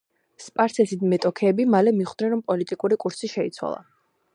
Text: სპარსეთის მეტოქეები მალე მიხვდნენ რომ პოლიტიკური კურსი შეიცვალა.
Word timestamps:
სპარსეთის 0.43 1.03
მეტოქეები 1.11 1.69
მალე 1.75 1.95
მიხვდნენ 2.01 2.35
რომ 2.37 2.43
პოლიტიკური 2.51 3.03
კურსი 3.05 3.35
შეიცვალა. 3.37 3.89